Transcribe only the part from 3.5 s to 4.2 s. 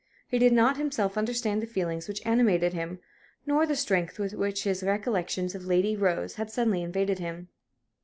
the strength